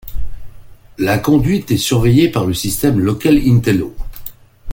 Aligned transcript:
La 0.97 1.19
conduite 1.19 1.69
est 1.69 1.77
surveillée 1.77 2.27
par 2.31 2.47
le 2.47 2.55
système 2.55 2.99
Lokel-Intelo. 2.99 3.95